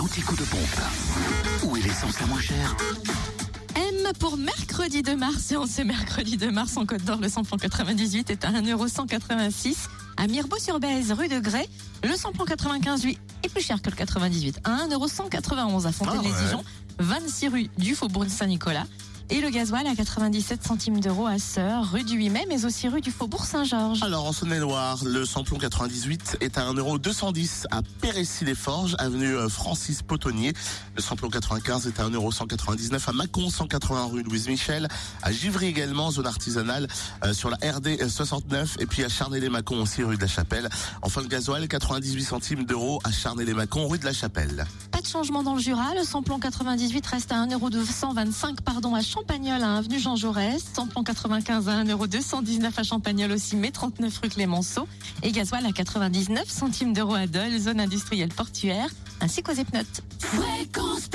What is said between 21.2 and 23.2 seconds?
à Sœur, rue du 8 mai, mais aussi rue du